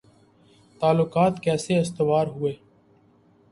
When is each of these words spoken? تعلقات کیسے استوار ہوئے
تعلقات 0.81 1.33
کیسے 1.43 1.79
استوار 1.79 2.27
ہوئے 2.27 2.53